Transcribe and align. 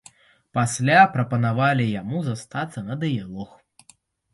Пасля 0.57 1.01
прапанавалі 1.19 1.85
яму 2.01 2.25
застацца 2.31 2.87
на 2.91 3.03
дыялог. 3.09 3.59